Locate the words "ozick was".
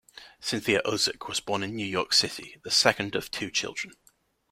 0.83-1.39